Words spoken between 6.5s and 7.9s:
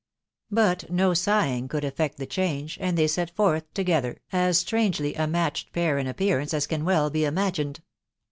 as can well be imagined.